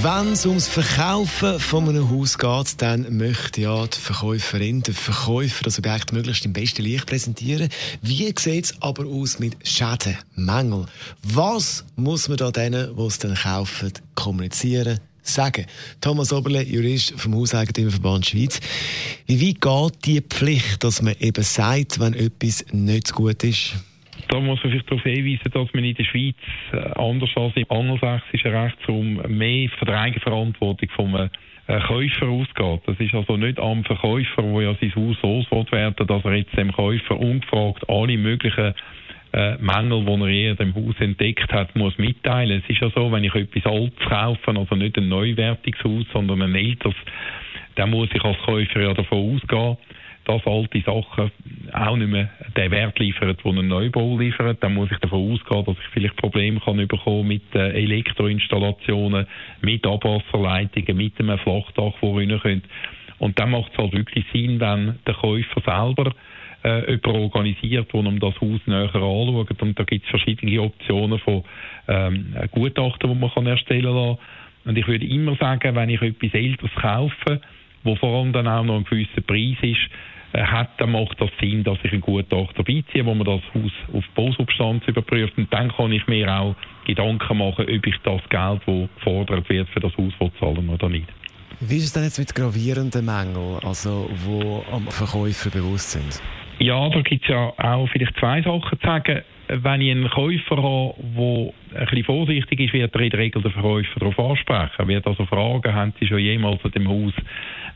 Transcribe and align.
wenn 0.00 0.32
es 0.32 0.46
ums 0.46 0.68
Verkaufen 0.68 1.60
von 1.60 1.88
einem 1.88 2.08
Haus 2.10 2.38
geht, 2.38 2.80
dann 2.80 3.16
möchte 3.16 3.60
ja 3.60 3.86
die 3.86 3.98
Verkäuferin, 3.98 4.82
der 4.82 4.94
Verkäufer 4.94 5.64
das 5.64 5.78
Objekt 5.78 6.12
möglichst 6.12 6.44
im 6.44 6.52
besten 6.52 6.82
Licht 6.82 7.06
präsentieren. 7.06 7.68
Wie 8.00 8.32
sieht 8.38 8.64
es 8.64 8.74
aber 8.80 9.06
aus 9.06 9.38
mit 9.38 9.56
Schäden, 9.66 10.16
Mängeln? 10.34 10.86
Was 11.22 11.84
muss 11.96 12.28
man 12.28 12.38
da 12.38 12.50
denen, 12.50 12.96
die 12.96 13.02
es 13.02 13.18
dann 13.18 13.34
kaufen, 13.34 13.92
kommunizieren? 14.14 15.00
Sagen. 15.22 15.66
Thomas 16.00 16.32
Oberle, 16.32 16.62
Jurist 16.62 17.12
vom 17.16 17.34
Hauseigentümerverband 17.36 18.26
Schweiz. 18.26 18.60
Wie 19.26 19.40
weit 19.40 19.60
geht 19.60 20.04
die 20.04 20.20
Pflicht, 20.20 20.82
dass 20.82 21.00
man 21.00 21.14
eben 21.20 21.44
sagt, 21.44 22.00
wenn 22.00 22.14
etwas 22.14 22.64
nicht 22.72 23.12
gut 23.12 23.44
ist? 23.44 23.74
Da 24.32 24.40
muss 24.40 24.64
man 24.64 24.72
sich 24.72 24.82
darauf 24.84 25.02
hinweisen, 25.02 25.52
dass 25.52 25.74
man 25.74 25.84
in 25.84 25.94
der 25.94 26.04
Schweiz 26.04 26.36
äh, 26.72 26.76
anders 26.98 27.28
als 27.36 27.54
im 27.54 27.66
angelsächsischen 27.68 28.56
Rechtsraum 28.56 29.20
mehr 29.28 29.68
von 29.78 29.86
der 29.86 30.00
Eigenverantwortung 30.00 30.88
vom 30.96 31.14
äh, 31.16 31.28
Käufer 31.86 32.28
ausgeht. 32.28 32.80
Das 32.86 32.98
ist 32.98 33.14
also 33.14 33.36
nicht 33.36 33.60
am 33.60 33.84
Verkäufer, 33.84 34.40
der 34.40 34.62
ja 34.62 34.74
sein 34.80 34.94
Haus 34.96 35.20
loswerden 35.22 35.72
werden, 35.72 36.06
dass 36.06 36.24
er 36.24 36.34
jetzt 36.34 36.56
dem 36.56 36.72
Käufer 36.72 37.20
ungefragt 37.20 37.86
alle 37.90 38.16
möglichen 38.16 38.72
äh, 39.34 39.58
Mängel, 39.58 40.02
die 40.02 40.44
er 40.44 40.50
in 40.52 40.56
dem 40.56 40.74
Haus 40.76 40.94
entdeckt 41.00 41.52
hat, 41.52 41.76
muss 41.76 41.98
mitteilen. 41.98 42.62
Es 42.64 42.70
ist 42.70 42.80
ja 42.80 42.88
so, 42.88 43.12
wenn 43.12 43.24
ich 43.24 43.34
etwas 43.34 43.66
Altes 43.66 44.08
kaufe, 44.08 44.58
also 44.58 44.74
nicht 44.76 44.96
ein 44.96 45.10
neuwertiges 45.10 45.84
Haus, 45.84 46.06
sondern 46.10 46.40
ein 46.40 46.54
älteres, 46.54 46.96
dann 47.74 47.90
muss 47.90 48.08
ich 48.14 48.24
als 48.24 48.38
Käufer 48.46 48.80
ja 48.80 48.94
davon 48.94 49.34
ausgehen, 49.36 49.76
dass 50.24 50.46
alte 50.46 50.80
Sachen 50.82 51.30
auch 51.72 51.96
nicht 51.96 52.10
mehr 52.10 52.30
den 52.56 52.70
Wert 52.70 52.98
liefern, 52.98 53.36
den 53.44 53.58
ein 53.58 53.68
Neubau 53.68 54.18
liefert, 54.18 54.62
dann 54.62 54.74
muss 54.74 54.90
ich 54.90 54.98
davon 54.98 55.32
ausgehen, 55.32 55.64
dass 55.64 55.76
ich 55.76 55.88
vielleicht 55.92 56.16
Probleme 56.16 56.60
kann 56.60 56.76
bekommen 56.86 57.28
mit 57.28 57.54
äh, 57.54 57.70
Elektroinstallationen, 57.70 59.26
mit 59.62 59.86
Abwasserleitungen, 59.86 60.96
mit 60.96 61.18
einem 61.18 61.38
Flachdach, 61.38 61.94
wo 62.00 62.16
rein 62.16 62.38
können. 62.40 62.62
Und 63.18 63.38
dann 63.38 63.50
macht 63.50 63.72
es 63.72 63.78
halt 63.78 63.92
wirklich 63.92 64.24
Sinn, 64.32 64.60
wenn 64.60 64.98
der 65.06 65.14
Käufer 65.14 65.60
selber 65.64 66.12
äh, 66.64 66.92
jemand 66.92 67.06
organisiert, 67.06 67.92
der 67.92 68.00
ihm 68.00 68.20
das 68.20 68.40
Haus 68.40 68.60
näher 68.66 68.94
anschaut. 68.94 69.62
Und 69.62 69.78
da 69.78 69.84
gibt 69.84 70.04
es 70.04 70.10
verschiedene 70.10 70.60
Optionen 70.60 71.18
von 71.18 71.44
ähm, 71.88 72.34
Gutachten, 72.50 73.10
die 73.10 73.18
man 73.18 73.30
kann 73.30 73.46
erstellen 73.46 73.92
kann. 73.92 74.18
Und 74.64 74.78
ich 74.78 74.86
würde 74.86 75.06
immer 75.06 75.34
sagen, 75.36 75.74
wenn 75.74 75.90
ich 75.90 76.00
etwas 76.00 76.34
Älteres 76.34 76.74
kaufe, 76.80 77.40
wo 77.84 77.96
vor 77.96 78.18
allem 78.18 78.32
dann 78.32 78.46
auch 78.46 78.64
noch 78.64 78.76
ein 78.76 78.84
gewisser 78.84 79.20
Preis 79.20 79.56
ist, 79.62 79.88
hat, 80.34 80.70
dann 80.78 80.92
macht 80.92 81.20
das 81.20 81.30
Sinn, 81.40 81.64
dass 81.64 81.78
ich 81.82 81.92
einen 81.92 82.00
Gutachter 82.00 82.62
beiziehe, 82.64 83.04
wo 83.04 83.14
man 83.14 83.26
das 83.26 83.42
Haus 83.54 83.72
auf 83.92 84.04
Bausubstanz 84.14 84.82
überprüft. 84.86 85.36
Und 85.36 85.52
dann 85.52 85.70
kann 85.72 85.92
ich 85.92 86.06
mir 86.06 86.32
auch 86.32 86.54
Gedanken 86.86 87.38
machen, 87.38 87.66
ob 87.68 87.86
ich 87.86 87.96
das 88.02 88.20
Geld, 88.28 88.60
das 88.66 88.88
gefordert 88.96 89.48
wird, 89.48 89.68
für 89.68 89.80
das 89.80 89.96
Haus 89.96 90.12
zahlen 90.38 90.68
oder 90.68 90.88
nicht. 90.88 91.08
Wie 91.60 91.76
ist 91.76 91.84
es 91.84 91.92
denn 91.92 92.04
jetzt 92.04 92.18
mit 92.18 92.34
gravierenden 92.34 93.04
Mängeln, 93.04 93.58
also 93.62 94.10
wo 94.26 94.64
am 94.72 94.88
Verkäufer 94.88 95.50
bewusst 95.50 95.92
sind? 95.92 96.20
Ja, 96.58 96.88
da 96.88 97.00
gibt 97.02 97.22
es 97.22 97.28
ja 97.28 97.52
auch 97.56 97.88
vielleicht 97.88 98.16
zwei 98.18 98.42
Sachen 98.42 98.78
zu 98.80 98.86
sagen. 98.86 99.22
Wenn 99.48 99.80
ich 99.80 99.90
einen 99.90 100.08
Käufer 100.08 100.56
habe, 100.56 100.94
der 101.16 101.80
ein 101.80 101.86
bisschen 101.86 102.04
vorsichtig 102.04 102.60
ist, 102.60 102.72
wird 102.72 102.94
er 102.94 103.00
in 103.00 103.10
der 103.10 103.20
Regel 103.20 103.42
den 103.42 103.52
Verkäufer 103.52 104.00
darauf 104.00 104.18
ansprechen. 104.18 104.72
Er 104.78 104.88
wird 104.88 105.06
also 105.06 105.26
fragen, 105.26 105.74
haben 105.74 105.92
Sie 106.00 106.06
schon 106.06 106.18
jemals 106.18 106.64
an 106.64 106.70
dem 106.70 106.88
Haus 106.88 107.12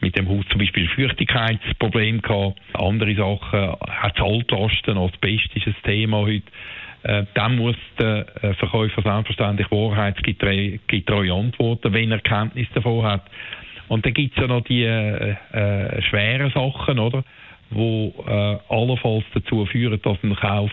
mit 0.06 0.16
dem 0.16 0.28
Haus 0.28 0.44
zum 0.50 0.60
Beispiel 0.60 0.86
Feuchtigkeitsproblem 0.88 2.22
gehabt, 2.22 2.60
andere 2.74 3.14
Sachen, 3.16 3.74
hat 3.88 4.16
es 4.16 4.22
Altlasten, 4.22 4.96
als 4.96 5.16
Best 5.16 5.48
ist 5.54 5.66
ein 5.66 5.74
Thema 5.82 6.18
heute. 6.18 6.44
Äh, 7.02 7.24
dann 7.34 7.56
muss 7.56 7.74
der 7.98 8.24
äh, 8.42 8.54
Verkäufer 8.54 9.02
selbstverständlich 9.02 9.68
wahrheitsgetreue 9.70 11.32
antworten, 11.32 11.92
wenn 11.92 12.12
er 12.12 12.20
Kenntnis 12.20 12.68
davon 12.72 13.04
hat. 13.04 13.22
Und 13.88 14.06
dann 14.06 14.14
gibt 14.14 14.36
es 14.36 14.40
ja 14.40 14.46
noch 14.46 14.62
die 14.62 14.84
äh, 14.84 15.34
äh, 15.52 16.02
schweren 16.02 16.50
Sachen, 16.50 16.98
oder? 16.98 17.24
wo 17.70 18.14
äh, 18.28 18.72
allenfalls 18.72 19.24
dazu 19.34 19.66
führen, 19.66 20.00
dass 20.00 20.22
ein 20.22 20.36
Kauf 20.36 20.70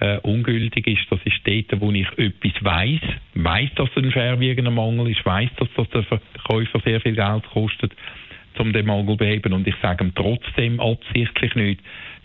äh, 0.00 0.18
ungültig 0.24 0.88
ist. 0.88 1.06
Das 1.08 1.20
ist 1.24 1.36
dort, 1.44 1.80
wo 1.80 1.92
ich 1.92 2.08
etwas 2.18 2.64
weiß, 2.64 3.00
weiß, 3.34 3.70
dass 3.76 3.88
es 3.94 4.02
ein 4.02 4.10
schwerwiegender 4.10 4.72
Mangel 4.72 5.08
ist, 5.08 5.24
weiß, 5.24 5.50
dass 5.56 5.68
das 5.76 5.88
der 5.90 6.02
Verkäufer 6.02 6.80
sehr 6.84 7.00
viel 7.00 7.14
Geld 7.14 7.44
kostet 7.52 7.92
um 8.58 8.72
den 8.72 8.86
Mangel 8.86 9.14
zu 9.14 9.16
beheben 9.16 9.52
und 9.52 9.66
ich 9.66 9.74
sage 9.82 10.04
ihm 10.04 10.14
trotzdem 10.14 10.80
absichtlich 10.80 11.54
nicht, 11.54 11.80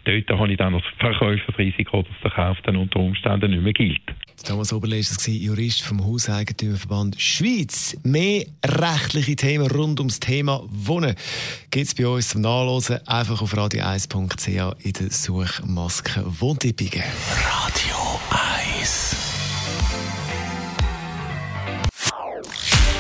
dort 0.06 0.40
habe 0.40 0.52
ich 0.52 0.58
dann 0.58 0.74
das 0.74 0.84
Verkäufersrisiko, 1.00 2.04
dass 2.04 2.22
der 2.24 2.32
Kauf 2.32 2.58
dann 2.64 2.78
unter 2.78 3.00
Umständen 3.00 3.52
nicht 3.52 3.64
mehr 3.64 3.74
gilt. 3.74 4.02
Thomas 4.46 4.72
Oberle 4.72 5.00
ist 5.00 5.28
Jurist 5.28 5.82
vom 5.82 6.06
Hauseigentümerverband 6.06 7.20
Schweiz. 7.20 7.98
Mehr 8.04 8.46
rechtliche 8.64 9.36
Themen 9.36 9.68
rund 9.68 10.00
ums 10.00 10.20
Thema 10.20 10.64
Wohnen 10.70 11.16
gibt 11.72 11.88
es 11.88 11.96
bei 11.96 12.08
uns 12.08 12.30
zum 12.30 12.42
Nachlesen. 12.42 13.06
Einfach 13.08 13.42
auf 13.42 13.54
radio1.ch 13.54 14.86
in 14.86 14.94
der 14.94 15.10
Suchmaske 15.10 16.24
Wohntippungen. 16.40 17.04
Radio 17.04 17.87